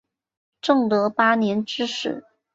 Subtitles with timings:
[0.63, 2.23] 正德八年致仕。